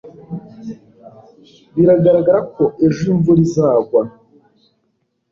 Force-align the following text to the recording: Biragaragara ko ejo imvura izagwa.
Biragaragara 1.75 2.39
ko 2.55 2.63
ejo 2.85 3.01
imvura 3.13 3.41
izagwa. 3.47 4.01